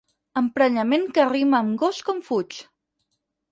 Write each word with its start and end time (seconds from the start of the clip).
Emprenyament 0.39 1.05
que 1.19 1.27
rima 1.33 1.59
amb 1.65 1.77
gos 1.83 2.01
com 2.09 2.25
fuig. 2.33 2.61